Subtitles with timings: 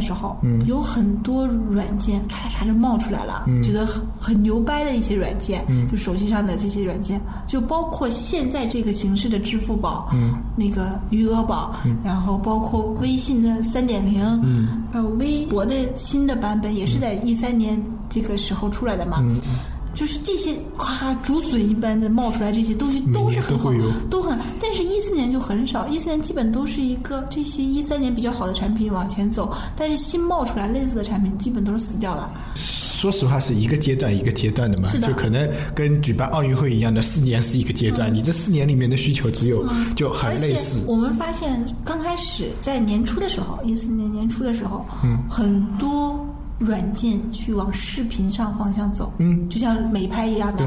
[0.00, 3.62] 的时候，嗯，有很多软件咔嚓咔就冒出来了，嗯。
[3.62, 19.38] 觉得很很牛掰的一些软件，嗯，就手机上的这些软件，就包括现在这个形式的支付宝，嗯，那个余额宝，嗯，然后包括微信的三点零，嗯，还有微博的新的版本也是在一三年这个时候出来的嘛，嗯。
[20.00, 23.70] 就是这些哗哗竹笋一般的冒出来，这些东西都是很好
[24.08, 24.38] 都很。
[24.58, 32.32] 但是，一四年就很少，一四年基本都是一个这些一三年比较好的产品往前走，但是新冒出来类似的产品基本都是死掉了。
[32.54, 40.82] 说实话是一个阶段一个阶段的嘛，的就可能跟举办奥运会一样的，四年是一个阶段，你这四年里面的需求只有就很类似。
[40.86, 46.26] 我们发现，刚开始在年初的时候，一四年年初的时候，嗯，很多
[46.60, 50.64] 软件去往视频上方向走，嗯，就像美拍一样的。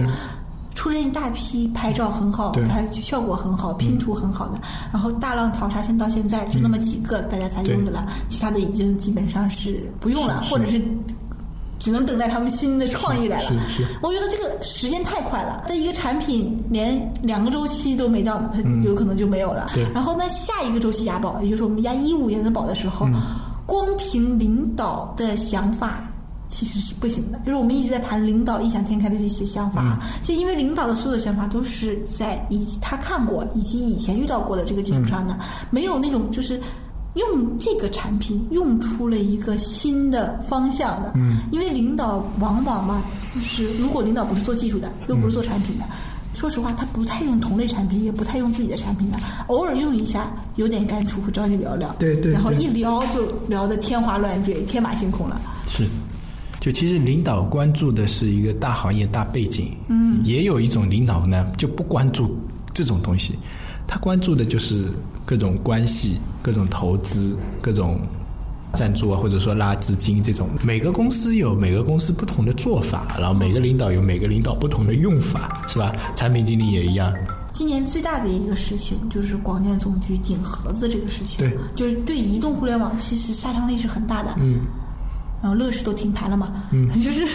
[0.75, 4.59] 出现一大批拍照很好、拍效果很好、拼图很好的，
[4.91, 10.83] 然后大浪淘沙，现到现在就那么几个大家才用的了，其他的已经基本上是不用了，或者是
[11.77, 13.51] 只能等待他们新的创意来了。
[14.01, 19.69] 我觉得这个时间太快了，这一个产品连两个周期都没到呢，它有可能就没有了。
[19.75, 19.87] 对。
[19.93, 23.07] 然后那，下一个周期押宝，也就是我们押一五年的宝的时候，
[23.73, 26.07] 光凭领导的想法。
[26.49, 35.35] 其实是不行的，就是我们一直在谈领导异想天开的这些想法啊，就因为领导的所有的想法都是在以及他看过以及以前遇到过的这个基础上的，
[35.71, 36.61] 没有那种就是
[37.15, 41.13] 用这个产品用出了一个新的方向的。
[41.15, 43.01] 嗯，因为领导往往嘛，
[43.33, 45.85] 就是如果领导不是做技术的，又不是做产品的。
[46.33, 49.17] 说实话，他不太用同类产品，也不太用自己的产品的，
[49.47, 51.95] 偶尔用一下，有点感触，会找你聊聊。
[51.99, 55.39] 对对对然后一聊就聊得天花乱坠、天马行空了。
[55.67, 55.87] 是，
[56.59, 62.35] 就其实领导关注的是一个大行业、大背景，嗯，也有一种领导呢就不关注
[62.73, 63.35] 这种东西，
[63.87, 64.91] 他关注的就是
[65.25, 67.99] 各种关系、各种投资、各种
[68.73, 70.49] 赞助啊，或者说拉资金这种。
[70.63, 75.95] 每个公司有每个公司不同的做法，然后每个领导有每个领导不同的用法，是吧？
[76.15, 77.13] 产品经理也一样，
[77.53, 84.61] 今年最大的一个事情就是广电总局紧盒子这个事情，对，就是对移动互联网其实杀伤力是很大的，嗯，
[85.41, 87.27] 然后乐视都停牌了嘛，嗯， 就是。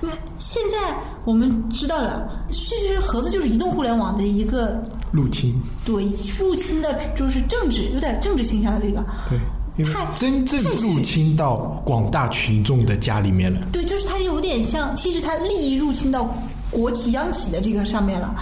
[0.00, 0.08] 那
[0.38, 6.04] 现在我们知道了，其实盒子就是移动互联网的一个入侵，对
[6.38, 9.36] 入侵的，就是政治有点政治倾向的这个，对，
[9.78, 11.56] 因为太真正入侵到
[11.86, 13.60] 广大群众的家里面了。
[13.72, 16.28] 对，就是它有点像，其实它利益入侵到
[16.70, 18.34] 国企、央企的这个上面了。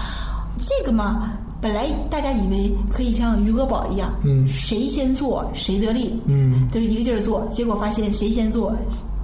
[0.59, 8.75] 这个嘛，本来大家以为可以像余额宝一样，嗯，谁先做谁得利，嗯，就一个劲儿做，结果发现谁先做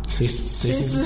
[0.09, 1.05] 谁谁谁死，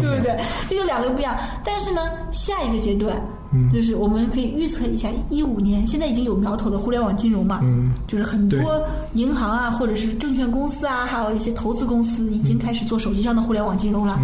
[0.00, 0.40] 对不对？
[0.70, 1.36] 这就两个不一样。
[1.62, 2.00] 但是呢，
[2.32, 3.14] 下一个阶段，
[3.52, 8.82] 嗯，就是我们可以预测一下，一五年现在已经有苗头的互联网金融嘛，嗯，就是很多
[9.14, 14.18] 银行啊，或者是证券公司啊，还有一些投资公司已经开始做手机上的互联网金融了。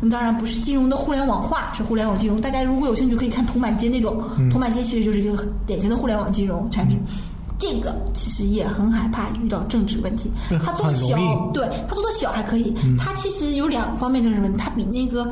[0.00, 2.40] 嗯，当然不是金融的互联网化，是互联网金融。
[2.40, 6.98] 大家如果有兴趣，可以看铜板街那种，铜板街其实就是一个典型的互联网金融产品。
[7.56, 10.30] 这个其实也很害怕遇到政治问题，
[10.62, 11.16] 他做的小
[11.54, 15.30] 对他做的小还可以，他其实有两方面政治问题，他比那个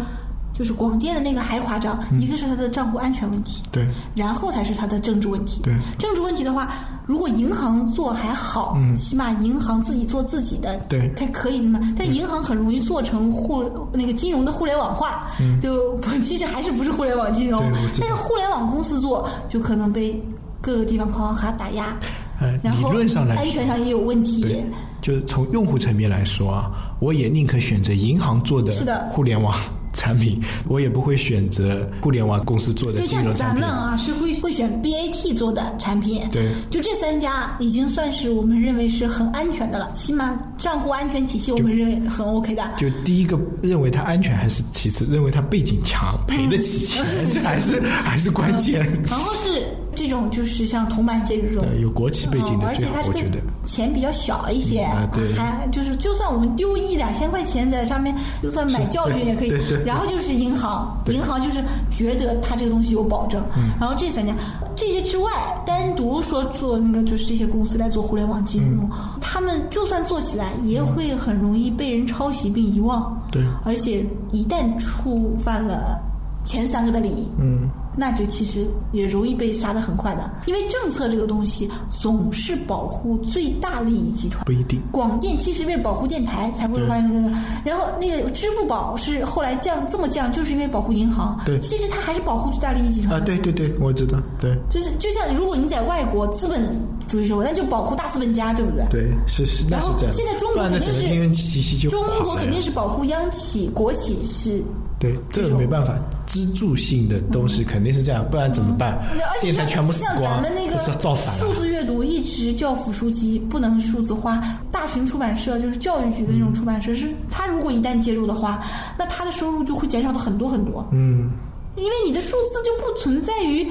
[0.59, 5.63] 就是广电的那个还夸张，一个是他的账户安全问题，对，然后才是他的政治问题。
[5.63, 6.71] 对政治问题的话，
[7.07, 11.81] 如果银行做还好，起码银行自己做自己的，对它可以的嘛。
[11.97, 15.29] 但银行很容易做成互那个金融的互联网化，
[15.61, 17.63] 就其实还是不是互联网金融
[17.99, 20.23] 但是互联网公司做就可能被
[20.61, 21.97] 各个地方框卡打压，
[22.41, 24.65] 呃，然后理论上来安，全上也有问题。
[25.01, 26.71] 就是从用户层面来说啊，
[27.01, 29.53] 我也宁可选择银行做的是的互联网
[30.03, 33.69] 产品， 我也不会选择互联网公司做的就金融产品像咱们。
[33.69, 42.69] 啊，是会会选 BAT 做的产品，对就这三家已经算是我们认为是很安全的了，起码账户安全体系我们认为很 OK 的。
[42.77, 48.81] 就第一个认为它安全还是其次，认为它背景强，赔得起钱， 这还是还是关键。
[49.09, 49.63] 然后是
[49.95, 51.65] 这种就是像铜板街这种。
[51.81, 53.39] 有国企背景嗯的而且它这个。
[53.65, 58.13] 钱比较小一些，嗯啊对还就是就算我们丢一两千块钱在上面，
[58.43, 59.55] 就算买教训也可以
[59.87, 63.41] 然后就是银行，银行就是觉得它这个东西有保证。
[63.79, 64.35] 然后这三家，
[64.75, 65.31] 这些之外，
[65.65, 68.91] 单独说做那个就是这些公司来做互联网金融，嗯
[69.21, 73.17] 他们就算做起来，也会很容易被人抄袭并遗忘。
[73.31, 76.01] 对而且一旦触犯了
[76.45, 80.31] 前三个的利益，嗯，那就其实也容易被杀得很快的。
[80.47, 84.45] 因为政策这个东西总是保护最大利益集团。
[84.45, 84.81] 不一定。
[84.91, 91.39] 广电其实为保护电台才会发现那个，然后那个支付宝是后来降这么降，就是因为保护银行。
[91.45, 93.21] 对其实它还是保护最大利益集团。
[93.21, 96.63] 啊，对对对，我知道，对就是就像如果你在外国资本
[97.09, 98.85] 主义社会，那就保护大资本家，对不对？
[98.91, 100.13] 对，是是，那然后是这样。
[100.15, 104.63] 现在中国肯定是中国肯定是保护央企、国企是。
[104.99, 108.93] 对，这个没办法，支柱性的东西肯定是这样，不然怎么办？
[109.11, 111.53] 而且像电台全部死像光，咱们那个这是造反数。
[111.55, 114.41] 字阅读一直教辅书籍不能数字化，
[114.71, 118.65] 大群出版社就是教育局的那种出版社，是他如果一旦介入的话，
[118.97, 120.89] 那他的收入就会减少的很多很多。
[120.93, 121.33] 嗯，
[121.75, 123.67] 因为你的数字就不存在于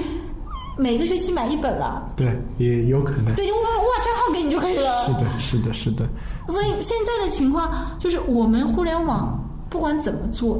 [0.76, 3.34] 每个学期买一本了，对，也有可能。
[3.34, 5.06] 对，我把我把账号给你就可以了。
[5.06, 6.08] 是的，是的，是的。
[6.48, 9.38] 所以现在的情况就是，我们互联网
[9.68, 10.58] 不管怎么做，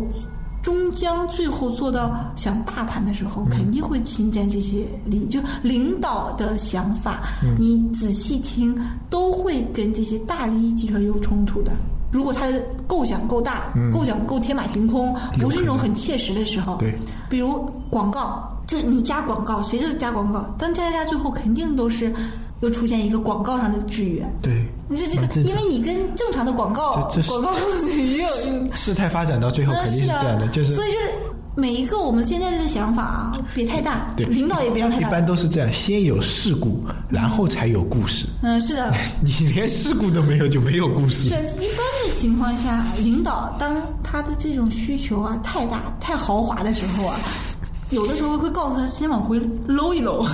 [0.62, 5.26] 终将最后做到想大盘的时候，肯定会侵占这些利益。
[5.26, 7.22] 就领导的想法，
[7.58, 8.76] 你仔细听，
[9.08, 11.72] 都会跟这些大利益集团有冲突的。
[12.10, 16.94] 如果他的构想够大，构想够天马行空，不是那种很切实的时候，对，
[17.30, 22.10] 比如广告，就是你加广告，谁就是加广告，但加加加，最后肯定都是
[22.60, 24.26] 又出现一个广告上的制约。
[24.40, 27.52] 对，你这这个，因为你跟正常的广告广告
[27.94, 28.28] 也有，
[28.74, 31.10] 事态发展到最后肯定是的这样的，就是所以就是
[31.54, 35.08] 每一个我们现在的想法啊，别太大，对领导也别让太大。
[35.08, 38.26] 一般都是这样，先有事故，然后才有故事。
[38.40, 38.90] 嗯，是的，
[39.20, 41.34] 你连事故都没有，就没有故事是。
[41.60, 47.18] 一般的情况下，领导当他的这种需求啊太大、太豪华的时候啊。
[47.92, 50.26] 有的时候会告诉他先往回搂一搂，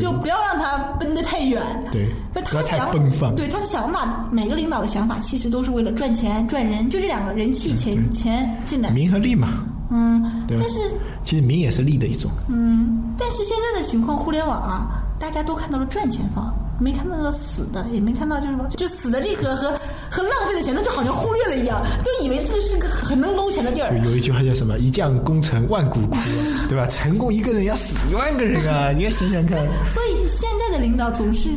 [0.00, 1.62] 就不要让他奔得太远。
[1.92, 2.08] 对
[2.42, 8.90] 他想奔放对他的想法，每个领导的想法其实都是为了赚钱、赚人，就这两个人气、钱钱进来。
[8.90, 10.80] 名和利嘛，嗯，对但是
[11.24, 12.30] 其实名也是利的一种。
[12.48, 19.72] 嗯，但是现在的情况，互联网啊，大家都看到了赚钱方，没看到那个死的，也没看到就是说就死的这个和
[20.14, 23.98] 和浪费的钱，那就好像忽略了一样，就以为这个是个很能搂钱的地儿。
[24.04, 24.78] 有一句话叫什么？
[24.78, 26.16] 一将功成万骨枯，
[26.70, 26.86] 对吧？
[26.86, 28.92] 成功一个人要死一万个人啊！
[28.92, 29.58] 你要想想看。
[29.88, 31.50] 所以现在的领导总是，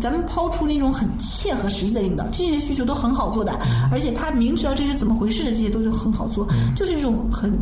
[0.00, 3.52] 咱们抛出那种很切合实际的领导，这些需求都很好做的，
[3.90, 6.46] 而且他明知道这是怎么回事的，这些都是很好做，
[6.76, 7.52] 就是这种很。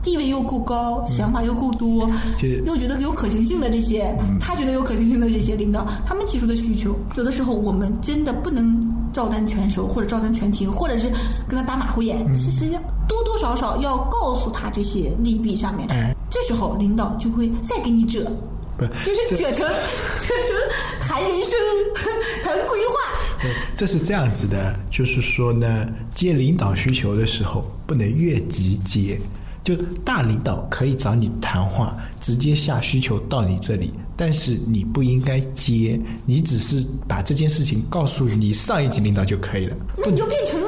[0.00, 2.08] 地位又够高，想法又够多，
[2.64, 8.80] 又觉得有可行性的这些，他觉得有可行性的这些领导，他们提出的需求，有的时候我们真的不能
[9.18, 11.10] 照单全收，或者照单全听，或者是
[11.48, 12.24] 跟他打马虎眼。
[12.36, 15.88] 其实要多多少少要告诉他这些利弊上面，
[16.30, 18.30] 这时候领导就会再给你折，
[18.76, 19.66] 不就是折成
[20.22, 20.54] 折成
[21.00, 21.58] 谈人生、
[22.44, 23.50] 谈规划。
[23.76, 29.20] 这是这样子的，就是说呢，接领导需求的时候不能越级接。
[29.68, 39.76] 就大领导可以找你谈话，直接下需求到你这里，但是你不应该接，你只是把这件事情告诉你上一级领导就可以了。
[39.98, 40.58] 那你就变成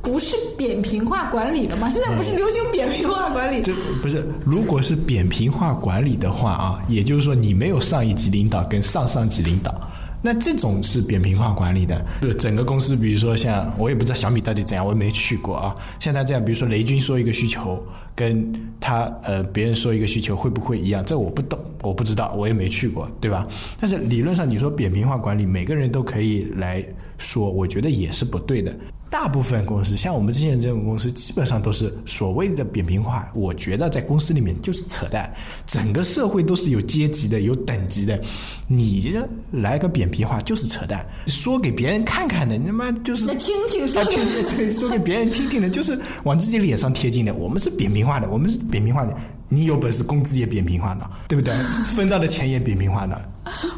[0.00, 1.90] 不是扁平化管理了吗？
[1.90, 3.62] 现在不是流行扁平化管理？
[3.62, 9.78] 这不是，如果是扁平化管理的话啊，也就是说你没有上一级领导跟上上级领导。
[10.26, 15.76] 那这种是扁平化管理的，就整个公司，比如说像我也不知道小米到底怎样，我也没去过啊。
[16.00, 17.80] 像他这样，比如说雷军说一个需求，
[18.12, 21.04] 跟他呃别人说一个需求会不会一样？
[21.04, 23.46] 这我不懂，我不知道，我也没去过，对吧？
[23.78, 26.84] 但是理论上你说扁平化管理，每个人都可以来
[27.18, 28.74] 说，我觉得也是不对的。
[29.18, 33.30] 大部分公司，像我们之前这种公司，基本上都是所谓的扁平化。
[33.34, 35.32] 我觉得在公司里面就是扯淡。
[35.66, 38.20] 整个社会都是有阶级的、有等级的，
[38.68, 39.18] 你
[39.50, 41.04] 来个扁平化就是扯淡。
[41.28, 47.32] 说给别人看看的，你他妈就是听听说啊，对对对，说给别人听听的，就是往自己脸上贴金的。
[47.32, 49.16] 我们是扁平化的，我们是扁平化的。
[49.48, 51.54] 你有本事，工资也扁平化呢，对不对？
[51.94, 53.20] 分到的钱也扁平化呢，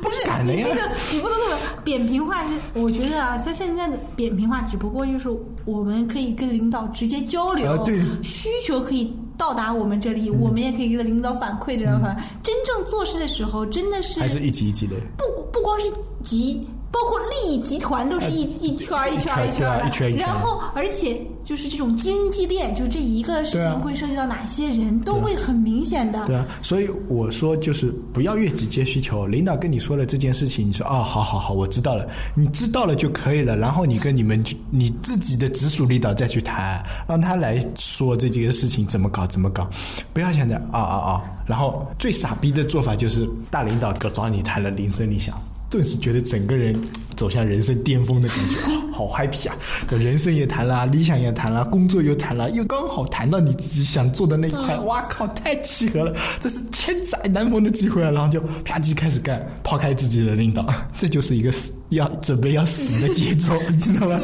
[0.03, 5.29] 不是敢的呀你这个你不能这么扁平化是，我觉得啊，他现在的扁平化只不过就是
[5.65, 12.17] 我们可以跟领导直接交流，啊对需求可以到达我们这里，我们也可以给领导反馈这样反。
[12.43, 14.97] 真正做事的时候，真的是还是一级一级的。
[15.17, 15.91] 不不光是
[16.23, 26.27] 集，包括利益集团都是一一圈儿一圈儿一圈一圈然后而且就是这种经济链，就这一个事情会涉及到哪些人，都会很明显的。
[26.27, 29.27] 对啊，所以我说就是不要越级接需求。
[29.27, 33.57] 领导跟你说了这件事情，你说哦，好好好，我知道了，你知道了就可以了。
[33.57, 39.67] 然后你跟你们你自己的直属领导再去谈，让他来说这件事情怎么搞怎么搞，
[40.13, 41.23] 不要想着啊啊啊。
[41.47, 45.35] 然后最傻逼的做法就是大领导找你谈了铃声铃响。
[45.71, 46.75] 顿时觉得整个人
[47.17, 49.57] 走向人生巅峰的感觉，啊， 好 happy 啊！
[49.89, 58.11] 这人生也谈了，理想也谈了，工作又谈了，又刚好谈到你自己想做的那一块，哇靠，太契合了，这是千载难逢的机会啊！
[58.11, 60.67] 然后就啪叽开始干，抛开自己的领导，
[60.99, 64.19] 这就是一个死要准备要死的节奏， 你知道吗？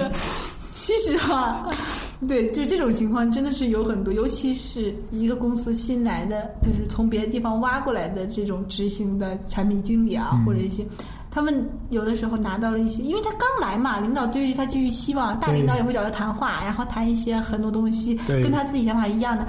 [0.74, 1.66] 其实哈，
[2.28, 10.84] 对，就这种情况真的是有很多，尤其是一个公司新来的，就是从别的地方挖过来的这种执行的产品经理啊，或者一些，
[11.34, 19.44] 他们有的时候拿到了一些，因为他刚来嘛，领导对于他寄予希望，大领导也会找他谈话，然后谈一些很多东西，跟他自己想法一样的。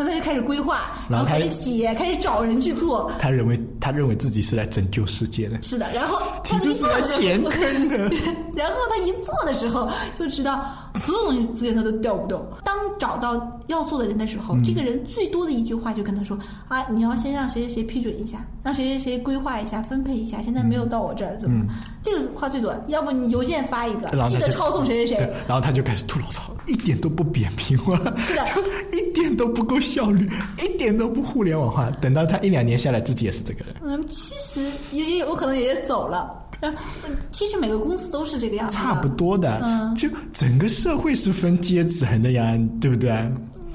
[0.00, 3.10] 那他就开始规划，然后开始写，开始找人去做。
[3.18, 5.60] 他认为他认为自己是来拯救世界的。
[5.60, 7.50] 是的，然后他一做的时候，
[8.54, 10.64] 然后他一做的时候就知道
[10.96, 12.44] 所有东西资源他都调不动。
[12.64, 20.42] 当找到要做的人的时候，这个人最多的一句话就跟他说：“啊，你要先让谁谁谁批准一下，让谁谁谁规划一下，分配一下。
[20.42, 21.64] 现在没有到我这儿，怎么？
[22.02, 22.74] 这个话最多。
[22.88, 25.32] 要不你邮件发一个，记得抄送谁谁谁。
[25.46, 26.42] 然后他就开始吐槽槽。
[26.66, 28.44] 一点都不扁平化，是的，
[28.92, 30.28] 一点都不够效率，
[30.62, 31.90] 一点都不互联网化。
[31.92, 33.74] 等到他一两年下来，自己也是这个人。
[33.82, 36.30] 嗯，其实也也有可能也走了。
[36.60, 36.74] 嗯，
[37.30, 39.60] 其实每个公司都是这个样子，差不多的。
[39.62, 43.12] 嗯，就整个社会是分阶层的呀，对不对？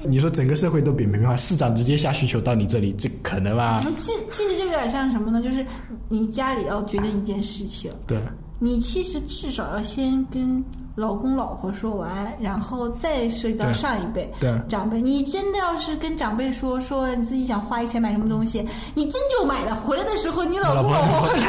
[0.06, 3.82] 你说整个社会都扁平化，市长直接下需求到你这里，这可能吗？
[3.96, 5.40] 其其实这有点像什么呢？
[5.42, 5.64] 就是
[6.08, 8.18] 你家里要决定一件事情，对，
[8.58, 10.62] 你其实至少要先跟。
[10.94, 14.32] 老公老婆说完，然后再涉及到上一辈
[14.68, 15.00] 长辈。
[15.00, 21.40] 你真的要是跟长辈说说你自己想花一千买什么东西，你真就买了，回来的时候你老公老婆会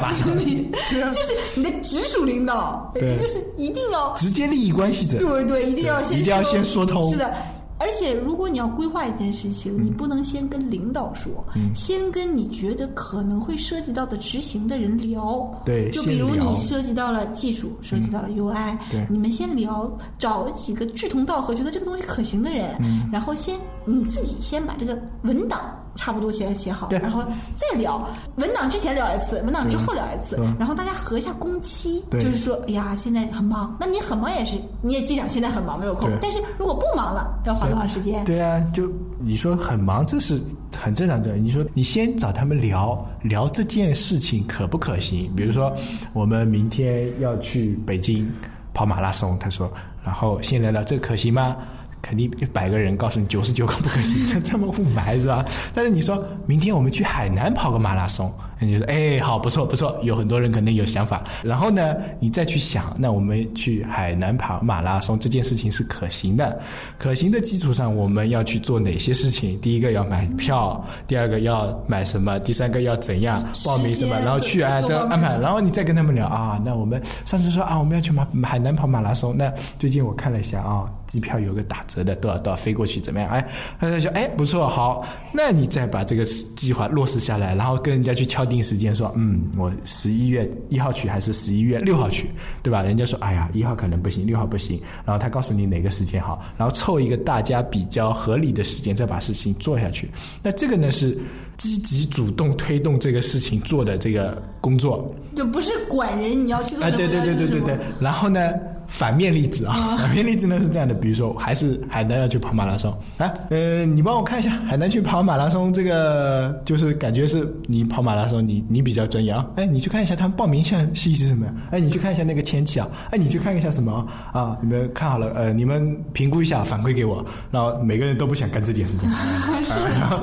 [0.00, 0.70] 骂死你，
[1.12, 7.32] 就是你的直属领导，就是一定要直接利益关系者，对对，一定要先一定要先说通，是的。
[7.80, 11.44] 而且，如果你要规划一件事情，你不能先跟领导说，
[11.74, 15.50] 先跟你觉得可能会涉及到的执行的人聊。
[15.64, 18.76] 对，就比如你涉及到了技术，涉及到了 UI，
[19.08, 22.76] 你们先聊，找几个志同道合、觉得这个东西可行的人，
[23.10, 25.58] 然后先你自己先把这个文档。
[26.00, 27.22] 差不多写写好，然后
[27.54, 28.02] 再聊
[28.36, 38.24] 文档之前聊一次，文档之后聊一次，然后大家合一下工期，就是说，哎呀，现在很忙，那你很忙也是，你也记想现在很忙没有空，但是如果不忙了，要花多长时间？
[38.24, 40.40] 对啊，就你说很忙，这是
[40.74, 41.36] 很正常的。
[41.36, 45.30] 你说你先找他们聊聊这件事情可不可行？
[45.36, 45.70] 比如说
[46.14, 48.26] 我们明天要去北京
[48.72, 49.70] 跑马拉松，他说，
[50.02, 51.54] 然后先聊聊这可行吗？
[52.02, 55.44] 肯定一百个人告诉你九十九个不可行， 这么雾霾是吧？
[55.74, 58.32] 但是你说明天我们去海南跑个马拉松。
[58.62, 61.24] 你就说哎，好，不错，不错，有很多人肯定有想法。
[61.42, 66.60] 然后呢，你再去想，那我们去海南跑马拉松这件事情是可行的。
[66.98, 69.58] 可行的基础上，我们要去做哪些事情？
[69.62, 72.38] 第一个要买票，第二个要买什么？
[72.40, 74.14] 第三个要怎样报名什么？
[74.20, 75.38] 然后去啊，都安排。
[75.38, 79.34] 然后你再跟他们聊啊，那我们上次说啊，我们要去马海南跑马拉松。
[79.34, 83.30] 那最近我看了一下啊，机票有个打折的，多少多少飞过去怎么样？
[83.30, 83.48] 哎，
[83.78, 85.02] 他就说哎，不错，好，
[85.32, 88.49] 那你再把这个计划落实下来，然后跟人家去敲。
[88.50, 92.28] 定时间说，嗯，我十一月一号去还是十一月六号去，
[92.62, 92.82] 对吧？
[92.82, 94.78] 人家说，哎呀，一号可能不行，六号不行。
[95.06, 100.10] 然后他告诉你哪个时间好，然后凑一个大家比较合理的时间，再把事情做下去。
[100.42, 101.16] 那这个呢是
[101.56, 106.96] 积极主动推动这个事情做的这个工作，就不是管人你要去做什么。
[106.96, 107.78] 对对对对对对。
[108.00, 108.52] 然后呢？
[108.90, 112.90] 反面例子啊，反面例子呢是这样的，比如说还是海南要去跑马拉松。
[113.18, 121.52] 啊，呃，你帮我看一下海南去跑马拉松这个，就是感觉是你跑马拉松，你你比较专业啊，哎，你去看一下他们报名项信息是什么呀？
[121.70, 124.58] 哎，你去看一下那个天气啊，哎，你去看一下什么啊？
[124.60, 129.08] 你们看好了，呃，你们评估一下，反馈给我，然后每个人都不想干这件事情，
[130.00, 130.16] 然后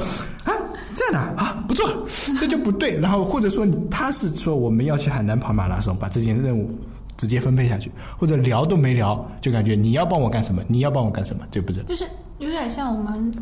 [0.44, 0.52] 啊，
[0.94, 1.90] 这样的啊，不错，
[2.38, 6.70] 这就不对，然后或者说他是说我们要去海南跑马拉松，把这件任务。
[7.18, 11.84] 直接分配下去，或者聊都没聊，就感觉你要帮我干什么，你要帮我干什么，对不对？
[11.86, 12.06] 就是
[12.38, 13.34] 有点像我们，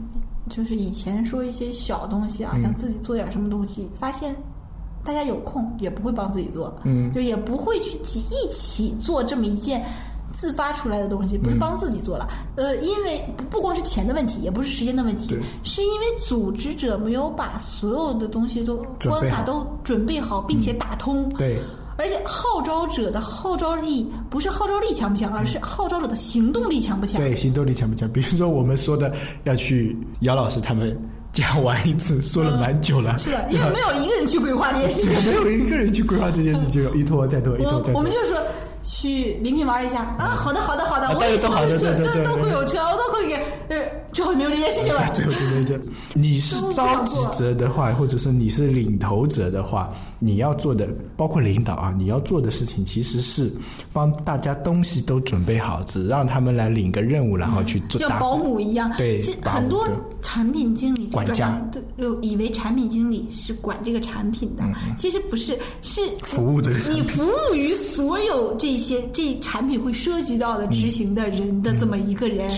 [0.49, 4.33] 就是以前说一些小东西啊，想自己做点什么东西，发现
[5.03, 9.83] 大家有空也不会帮自己做，嗯，就也不会去一一起做这么一件
[10.31, 21.59] 自发出来的东西，不是帮自己做了，呃，因为不光是钱的问题，也不是时间的问题，是因为组织者没有把所有的东西都关卡都准备好，并且打通，对。
[21.97, 27.21] 而且号召者的号召力不是号召力强不强，而是号召者的行动力强不强。
[27.21, 28.09] 对，行动力强不强？
[28.09, 30.97] 比如说我们说的要去姚老师他们
[31.31, 33.17] 家玩一次，说了蛮久了。
[33.17, 37.99] 是的，因为没有一个人去规划这件事情，没有一个人去规划这件事情，一拖再拖，一拖再拖。
[37.99, 38.37] 我们就说
[38.81, 43.41] 去临平玩一下啊，好的，好的，好的，我也都好的，都都 都会有车，我都会给。
[44.15, 45.11] 之后没有这件事情了。
[45.13, 45.79] 最后就没这。
[46.13, 53.51] 你是召集者的话，或者是你是领头者的话，你要做的，包括领导啊，你要做的事情其实是
[53.91, 57.99] 帮大家东西都准备好，只让他们来领个任务，然后去做。
[57.99, 59.85] 像保姆一样，对，其实很多
[60.21, 61.61] 产品经理管家
[61.99, 64.63] 就以为产品经理是管这个产品的，
[64.95, 66.71] 其实不是，是服务的。
[66.89, 72.49] 你服务于所有这些这产品会涉及到的执行的人的这么一个人，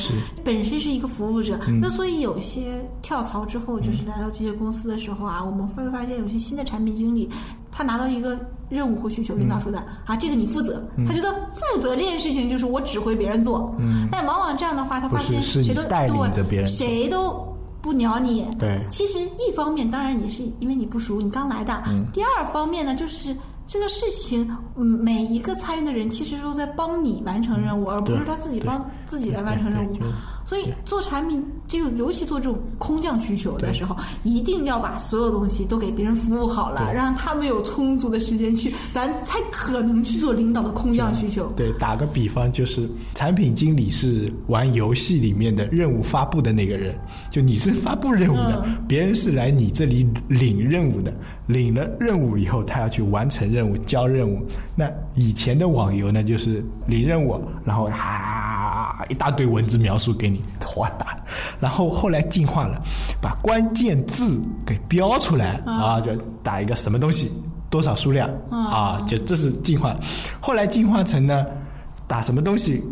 [0.43, 1.60] 本身是一个服务者。
[1.82, 7.30] 那所以有些跳槽之后，就是来到这些公司的时候啊，我们会发现有些新的产品经理，
[7.72, 8.38] 他拿到一个
[8.70, 13.74] 任务或需求，领导说的啊，这个你负责，他觉得负责这件事情就是我指挥别人做。
[14.12, 18.46] 但往往这样的话，他发现谁都带领着别人，谁都不鸟你。
[18.60, 21.82] 对，其实一方面当然你是因为你不熟，你刚来的。
[22.12, 23.36] 第二方面呢，就是
[23.66, 29.96] 这个事情，嗯，每一个参与的人其实都在帮你完成任务，而不是他自己帮自己来完成任务。
[30.48, 41.51] 所以做产品，这种尤其做这种空降需求的时候，一定要把所有东西都给别人服务好了，让他们有充足的时间去，咱才可能去做领导的空降需求。
[41.58, 46.98] 对，打个比方，就是产品经理是玩游戏里面的任务发布的那个人，
[47.30, 51.13] 就你是发布任务的，别人是来你这里领任务的，
[51.46, 54.39] 领了任务以后，他要去完成任务、交任务。
[54.77, 58.76] 那以前的网游呢，就是领任务，然后哈
[59.10, 60.44] 一大堆文字描述给你。
[60.77, 61.17] 我打，
[61.60, 62.79] 然后后来进化了，
[63.20, 67.32] 把关键字给标出来啊，就打一个什么东西，
[67.67, 69.96] 多少数量啊，就这是进化。
[70.39, 71.48] 后来进化成呢，
[72.06, 72.84] 打什么东西，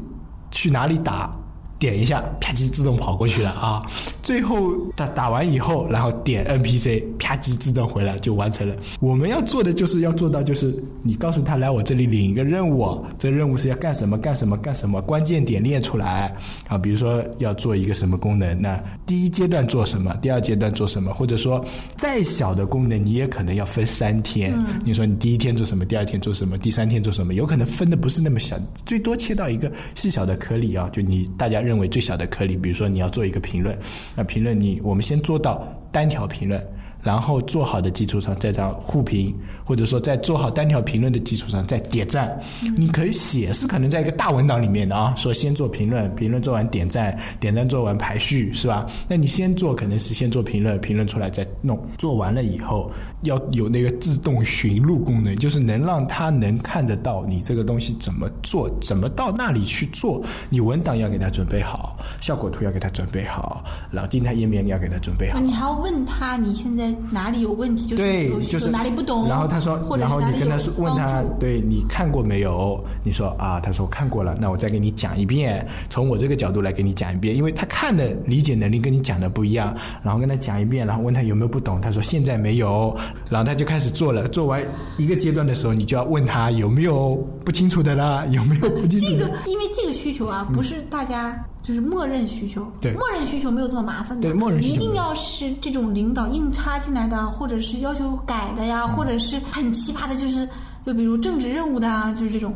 [0.50, 1.30] 去哪里打。
[1.78, 3.86] 点一下，啪叽自动跑过去了啊！
[4.24, 8.76] 最后打打完以后，然后点 NPC，啪叽自动回来就完成了。
[9.02, 16.34] 我们要做的就是要做到，就是你告诉他来我这里领一个任务，这任务是要干什么干什么干什么，关键点列出来
[16.68, 16.78] 啊。
[16.78, 21.64] 比如说要做一个什么功能，那第一阶段做什么，第二阶段做什么，或者说
[21.98, 24.58] 再小的功能，你也可能要分三天。
[24.86, 28.56] 你说你第一天做什么，第二天做什么，第三天做什么，有可能分的不是那么小，
[28.86, 31.65] 最多切到一个细小的颗粒啊，就你大家。
[31.66, 33.78] 认为最小的颗粒，比如说你要做一个评论，
[34.16, 36.64] 那评论你我们先做到单条评论。
[37.06, 39.32] 然后做好的基础上再这互评，
[39.64, 42.36] 或者说在做好单条评论的基础上再点赞。
[42.76, 48.88] 你可以写是可能在一个大文档里面的啊，说先做评论，评论做完点赞，点赞做完排序是吧？
[49.08, 51.80] 那你先做可能是先做评论，评论出来再弄。
[51.96, 52.92] 做完了以后
[53.26, 60.24] 要有那个自动寻路功能，就是能让他能看得到你这个东西怎么做，怎么到那里去做。
[60.50, 65.40] 你文档要给他准备好，效果图要给他准备好，然后静态页面你要给他准备好。
[65.40, 66.86] 你还要问他你现在。
[67.12, 67.96] 哪里有问题？
[67.96, 69.28] 对，就是哪里不懂。
[69.28, 72.84] 然后他说，然后你跟他说，问他，对你看过没有？
[73.04, 74.38] 你说啊，他说看过了。
[74.40, 79.76] 那我再给你讲一遍，从我这个角度来给你讲一遍，因为他看的理解能力跟你讲的不一样。
[80.04, 81.82] 然后跟他讲一遍，然后问他有没有不懂。
[81.82, 82.96] 他说现在没有。
[83.30, 84.28] 然后他就开始做了。
[84.30, 84.62] 做完
[84.98, 89.18] 一个阶段的时候，你就要问他有没有不清楚的啦，有没有不清楚的？
[89.18, 91.38] 这个因为这个需求啊，不是大家。
[91.66, 100.48] 就是默认需求，对，默认需求没有这么麻烦的，对，默认需求一定要是这种领导硬插进来的，或者是要求改的呀，或者是很奇葩的，就是
[100.86, 102.54] 就比如政治任务的啊，就是这种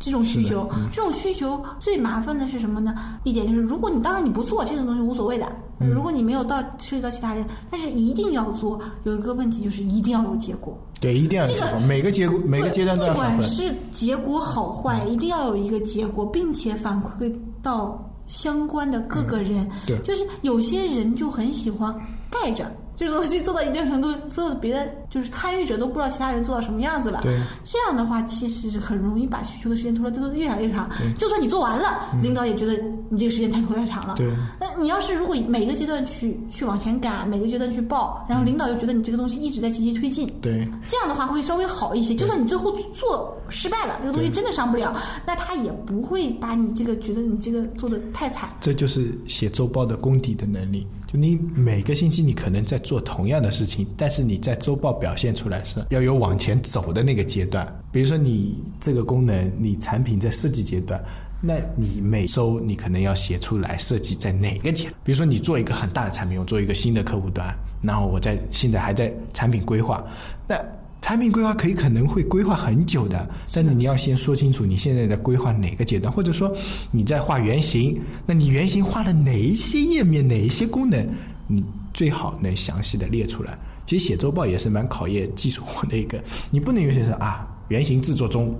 [0.00, 2.92] 这种需求，这种需求最麻烦的是什么呢？
[3.22, 5.46] 一点就是，如果你当然你不做这种东西无所谓的，
[5.80, 18.06] 如果你没有到涉及到其他人，但是一定要做，有一个问题就是一定要有结果，对，一定要这个每个结果每个阶段都要不管是结果好坏，一定要有一个结果，并且反馈到。
[18.26, 21.92] 相关的各个人，对，就是有些人就很喜欢
[22.30, 22.70] 盖着。
[23.00, 27.20] 这个东西做到一定程度，所有的别的就是参与者都不知道其他人做到什么样子了。
[27.22, 27.34] 对，
[27.64, 30.86] 这样的话其实很容易把需求的时间拖得都越来越长。
[31.16, 32.74] 就算你做完了，领导也觉得
[33.08, 34.16] 你这个时间太拖太长了。
[34.16, 42.14] 对，那你要是如果每个阶段去去往前赶，每个阶段去报，然后领导又觉得你这个东西一直在积极推进，对，这样的话会稍微好一些。
[42.14, 48.50] 就算你最后做失败了，这个东西真的上不了，那他也不会把你这个觉得你这个做的太惨。
[48.60, 50.86] 这就是写周报的功底的能力。
[51.12, 57.66] 就你每个星期你可能在做同样的事情，但是你在周报表现出来是要有往前走的那个阶段。
[57.90, 61.02] 比如说你这个功能，你产品在设计阶段，
[61.40, 64.88] 那你每周你可能要写出来设计在哪个阶？
[65.02, 70.04] 比如说你做一个很大的产品，我做一个新的客户端，然后我在现在还在产品规划，
[70.46, 70.56] 那。
[71.00, 76.54] 产品规划可以可能会规划很久的，但是你要先说清楚你现在在规划哪个阶段，或者说
[76.90, 81.08] 你在画原型，那你原型画了哪一些页面，哪一些功能，
[81.46, 83.58] 你最好能详细的列出来。
[83.86, 88.54] 其实写周报也是蛮考验技术活的一个，你不能有些说啊，原型制作中，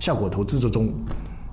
[0.00, 0.92] 效果图制作中，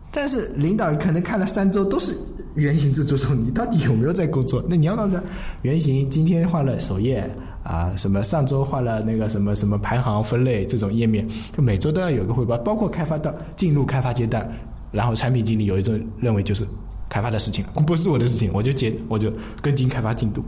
[0.10, 2.18] 但是领导可能看了三周都是
[2.56, 4.66] 原型制作中，你到底有没有在工作？
[4.68, 5.22] 那你要告诉他，
[5.62, 7.30] 原型今天画了首页
[7.64, 14.48] 啊，什么上周画了那个什么什么排行分类这种页面，就每周都要有个汇报，包括开发到进入开发阶段，
[14.92, 16.68] 然后产品经理有一种认为就是
[17.10, 20.44] 开发的事情，不是我的事情，我就接我就跟进开发进度，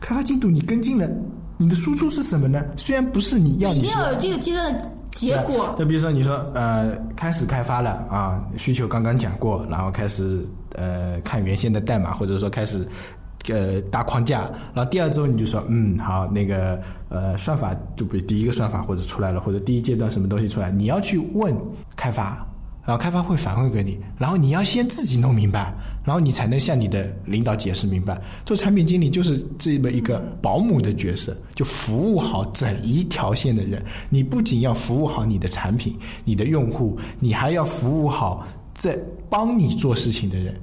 [0.00, 1.08] 开发进度你跟进了，
[1.56, 2.64] 你的输出是什么呢？
[2.76, 5.74] 虽然不是你要你一定要有这个阶段的结果。
[5.76, 12.86] 就比如说你说呃开始开发了啊，需求刚刚讲过，然后开始呃看原先的代码，或者说开始
[13.48, 21.56] 呃搭框架，然后第二周你就说嗯好那个呃算法就比如第一个算法或者出来了，或者第一阶段什么东西出来，你要去问
[21.96, 22.46] 开发。
[22.82, 25.72] 然后开发会反馈给你，然后你要先自己弄明白，
[26.02, 28.20] 然后你才能向你的领导解释明白。
[28.44, 33.84] 做产品经理就是这么一个保姆的角色，就服务好整一条线的人。
[34.08, 38.98] 你不仅要服务好你的产品、你的用户，你还要服务好在
[39.28, 40.58] 帮你做事情的人。